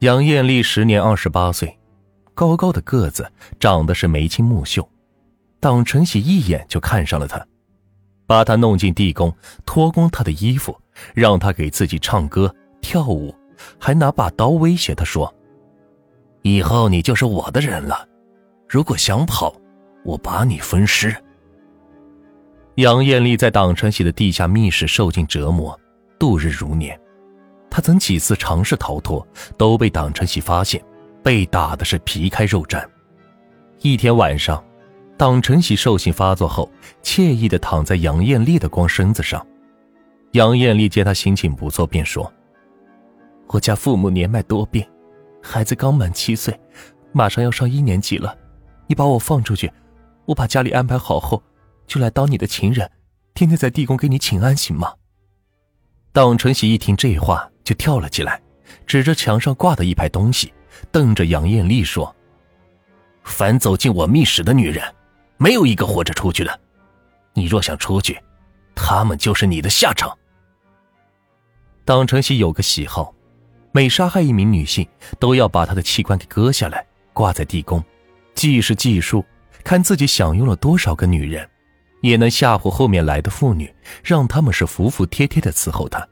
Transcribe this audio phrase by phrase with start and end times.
[0.00, 1.76] 杨艳丽时年二十八岁，
[2.32, 4.88] 高高的个子，长得是眉清目秀。
[5.58, 7.44] 党晨喜一眼就看上了她，
[8.24, 9.34] 把她弄进地宫，
[9.66, 10.80] 脱光她的衣服，
[11.14, 13.34] 让她给自己唱歌跳舞，
[13.76, 15.34] 还拿把刀威胁她说
[16.42, 18.06] ：“以后你就是我的人了，
[18.68, 19.52] 如果想跑，
[20.04, 21.12] 我把你分尸。”
[22.76, 25.76] 杨艳丽在党晨喜的地下密室受尽折磨，
[26.20, 26.96] 度日如年。
[27.70, 29.26] 他曾几次尝试逃脱，
[29.56, 30.82] 都被党晨喜发现，
[31.22, 32.84] 被打的是皮开肉绽。
[33.80, 34.62] 一天晚上，
[35.16, 36.70] 党晨喜兽性发作后，
[37.02, 39.46] 惬意地躺在杨艳丽的光身子上。
[40.32, 42.30] 杨艳丽见他心情不错，便说
[43.48, 44.84] ：“我家父母年迈多病，
[45.42, 46.58] 孩子刚满七岁，
[47.12, 48.36] 马上要上一年级了。
[48.86, 49.70] 你把我放出去，
[50.24, 51.42] 我把家里安排好后，
[51.86, 52.90] 就来当你的情人，
[53.34, 54.94] 天天在地宫给你请安，行吗？”
[56.12, 57.50] 党晨喜一听这话。
[57.68, 58.40] 就跳了起来，
[58.86, 60.50] 指着墙上挂的一排东西，
[60.90, 62.16] 瞪着杨艳丽说
[63.24, 64.82] ：“凡走进我密室的女人，
[65.36, 66.60] 没有一个活着出去的。
[67.34, 68.18] 你若想出去，
[68.74, 70.16] 他们就是你的下场。”
[71.84, 73.14] 党承喜有个喜好，
[73.70, 77.84] 每杀害一名女性，都要把她的器官给割下来，挂在地宫，
[78.34, 79.22] 既是计数，
[79.62, 81.46] 看自己享用了多少个女人，
[82.00, 83.70] 也能吓唬后面来的妇女，
[84.02, 86.08] 让他们是服服帖帖的伺候他。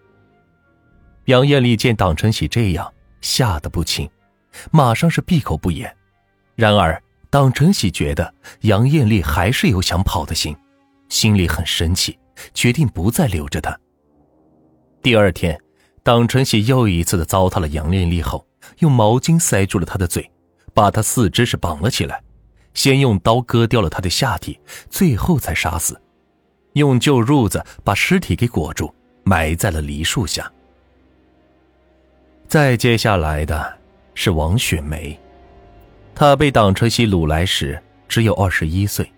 [1.27, 4.09] 杨艳丽见党晨喜这样，吓得不轻，
[4.71, 5.93] 马上是闭口不言。
[6.55, 10.57] 然而，党晨喜觉得杨艳丽还是有想跑的心，
[11.09, 12.17] 心里很生气，
[12.55, 13.77] 决定不再留着她。
[15.03, 15.61] 第二天，
[16.05, 18.47] 党晨喜又一次的糟蹋了杨艳丽后，
[18.79, 20.31] 用毛巾塞住了她的嘴，
[20.73, 22.23] 把她四肢是绑了起来，
[22.73, 26.01] 先用刀割掉了她的下体，最后才杀死，
[26.75, 30.49] 用旧褥子把尸体给裹住，埋在了梨树下。
[32.49, 33.77] 再接下来的
[34.15, 35.19] 是王雪梅，
[36.15, 39.11] 她被党车西掳来时只有二十一岁，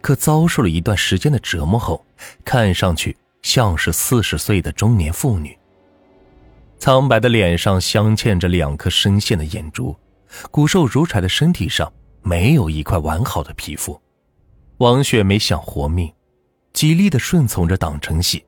[0.00, 2.04] 可遭受了一段时间的折磨后，
[2.44, 5.56] 看上去像是四十岁的中年妇女。
[6.78, 9.94] 苍白的脸上镶嵌着两颗深陷的眼珠，
[10.50, 13.98] 骨瘦如柴的身体上没有一块完好的皮肤。
[14.78, 16.12] 王雪梅想活命，
[16.72, 18.44] 极力的顺从着党承喜，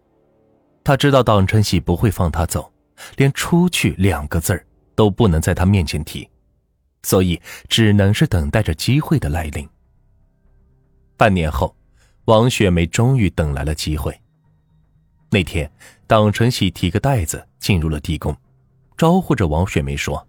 [0.83, 2.71] 她知道党承喜不会放她走。
[3.17, 6.29] 连出去两个字儿都不能在他面前提，
[7.03, 9.69] 所以只能是等待着机会的来临。
[11.17, 11.75] 半年后，
[12.27, 14.19] 王雪梅终于等来了机会。
[15.31, 15.71] 那天，
[16.07, 18.37] 党晨喜提个袋子进入了地宫，
[18.97, 20.27] 招呼着王雪梅说：“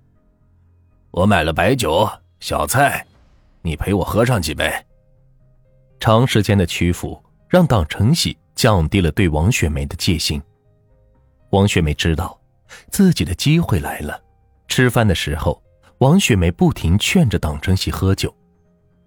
[1.12, 2.10] 我买了白酒、
[2.40, 3.06] 小菜，
[3.62, 4.72] 你陪我喝上几杯。”
[6.00, 10.42] 长时间的屈服让党晨喜降低了对王雪梅的戒心。
[11.50, 12.39] 王雪梅知道。
[12.90, 14.22] 自己的机会来了。
[14.68, 15.62] 吃饭的时候，
[15.98, 18.34] 王雪梅不停劝着党成喜喝酒。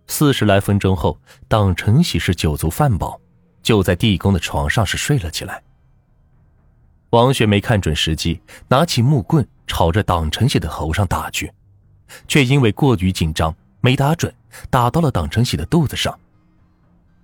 [0.08, 1.18] 四十来分钟后，
[1.48, 3.18] 党成喜是酒足饭饱，
[3.62, 5.62] 就在地宫的床上是睡了起来。
[7.10, 11.52] 王雪梅看准时机，拿起木棍朝着党成喜的头上打去，
[12.26, 14.34] 却因为过于紧张没打准，
[14.68, 16.18] 打到了党成喜的肚子上。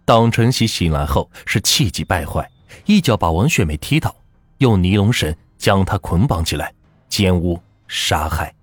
[0.05, 2.49] 党成喜醒来后是气急败坏，
[2.87, 4.15] 一脚把王雪梅踢倒，
[4.59, 5.35] 用尼龙绳。
[5.59, 6.73] 将她捆绑起来，
[7.09, 8.55] 奸污杀害。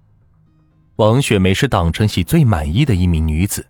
[0.96, 3.68] 王雪梅是党成喜最满意的一名女子，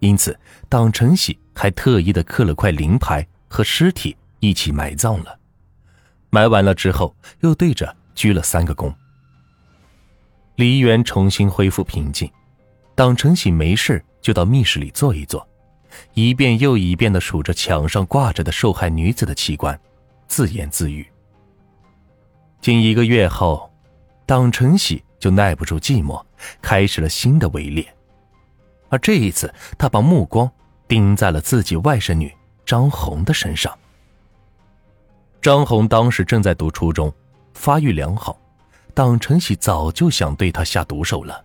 [0.00, 0.38] 因此
[0.68, 5.38] 党成喜还特意的刻了块灵牌和尸体一起埋葬了。
[6.30, 8.92] 埋完了之后，又对着鞠了三个躬。
[10.56, 12.28] 梨园重新恢复平静，
[12.96, 15.46] 党成喜没事就到密室里坐一坐，
[16.14, 19.80] 一遍又一遍的数着墙上挂着的受害女子的器官，
[20.26, 21.06] 自言自语。
[22.60, 23.70] 近一个月后，
[24.26, 26.20] 党承喜就耐不住寂寞，
[26.60, 27.86] 开始了新的围猎。
[28.88, 30.50] 而这一次，他把目光
[30.88, 32.34] 盯在了自己外甥女
[32.66, 33.72] 张红的身上。
[35.40, 37.12] 张红当时正在读初中，
[37.54, 38.36] 发育良好，
[38.92, 41.44] 党承喜早就想对她下毒手了。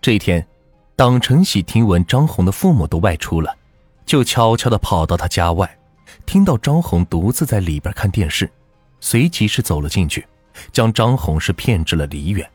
[0.00, 0.46] 这一天，
[0.94, 3.54] 党承喜听闻张红的父母都外出了，
[4.06, 5.78] 就悄悄的跑到他家外，
[6.26, 8.48] 听到张红独自在里边看电视。
[9.02, 10.24] 随即是走了进去，
[10.72, 12.48] 将张红是骗至了梨园。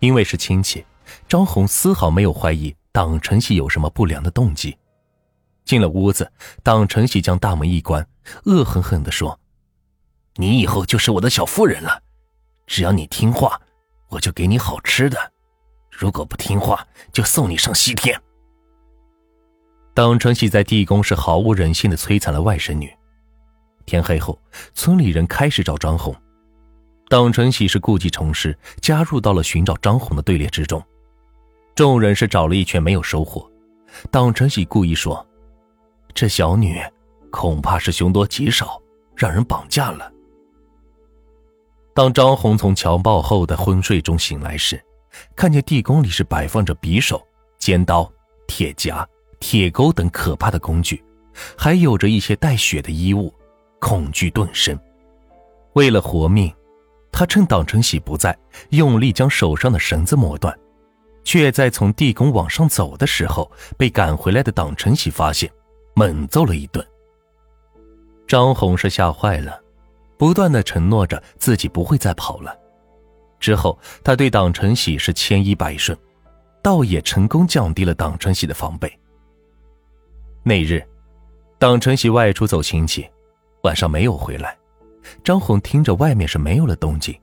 [0.00, 0.84] 因为是亲戚，
[1.28, 4.76] 张红丝毫没有怀疑党晨喜有什么不良的动机。
[5.64, 6.30] 进了屋子，
[6.64, 8.04] 党晨喜将大门一关，
[8.46, 9.38] 恶狠狠地说
[10.34, 12.02] ：“你以后就是我的小妇人了，
[12.66, 13.60] 只要你听话，
[14.08, 15.16] 我就给你好吃的；
[15.92, 18.20] 如果不听话，就送你上西天。”
[19.94, 22.92] 党承喜在地宫是毫无人性的摧残了外甥女。
[23.90, 24.38] 天黑后，
[24.72, 26.14] 村里人开始找张红。
[27.08, 30.80] 党承喜是故技重施，加入到了寻找张红的队列之中。
[31.74, 33.50] 众人是找了一圈没有收获，
[34.08, 35.26] 党承喜故意说
[36.14, 36.80] ：“这小女
[37.32, 38.80] 恐怕是凶多吉少，
[39.16, 40.08] 让人绑架了。”
[41.92, 44.80] 当张红从强暴后的昏睡中醒来时，
[45.34, 47.20] 看见地宫里是摆放着匕首、
[47.58, 48.08] 尖刀、
[48.46, 49.04] 铁夹、
[49.40, 51.02] 铁钩等可怕的工具，
[51.58, 53.34] 还有着一些带血的衣物，
[53.80, 54.78] 恐惧顿生。
[55.72, 56.52] 为了活命，
[57.10, 58.36] 他趁党成喜不在，
[58.70, 60.56] 用力将手上的绳子磨断，
[61.24, 65.50] 却在从地宫往上走的时候，被赶回来的党成喜发现，
[65.94, 66.86] 猛揍了一顿。
[68.26, 69.60] 张红是吓坏了。
[70.16, 72.54] 不断的承诺着自己不会再跑了。
[73.38, 75.96] 之后，他对党成喜是千依百顺，
[76.62, 78.92] 倒也成功降低了党成喜的防备。
[80.42, 80.86] 那日，
[81.58, 83.08] 党成喜外出走亲戚，
[83.62, 84.56] 晚上没有回来。
[85.24, 87.18] 张红听着外面是没有了动静，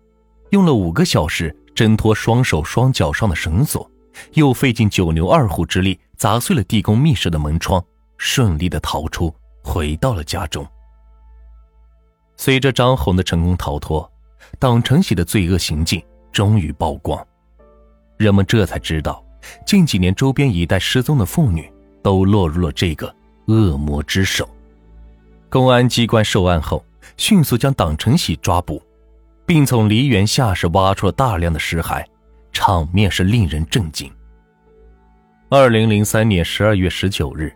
[0.50, 3.90] 用了五个小时挣脱双手双脚上的绳索，
[4.34, 7.84] 又费尽九牛二虎之力砸碎了地宫密室的门窗，
[8.18, 10.66] 顺利的逃出，回到了家中。
[12.36, 14.12] 随着张红的成功逃脱，
[14.60, 17.26] 党成喜的罪恶行径终于曝光，
[18.18, 19.24] 人们这才知道，
[19.66, 21.72] 近几年周边一带失踪的妇女
[22.04, 23.14] 都落入了这个
[23.48, 24.50] 恶魔之手。
[25.50, 26.84] 公安机关受案后，
[27.16, 28.82] 迅速将党成喜抓捕，
[29.46, 32.04] 并从梨园下室挖出了大量的尸骸，
[32.52, 34.12] 场面是令人震惊。
[35.50, 37.54] 二零零三年十二月十九日，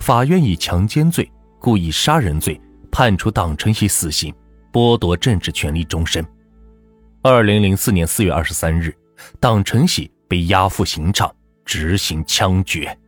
[0.00, 1.30] 法院以强奸罪、
[1.60, 2.60] 故意杀人罪。
[2.90, 4.34] 判处党成喜死刑，
[4.72, 6.26] 剥夺政治权利终身。
[7.22, 8.92] 二零零四年四月二十三日，
[9.38, 11.32] 党成喜被押赴刑场
[11.66, 12.98] 执行枪决。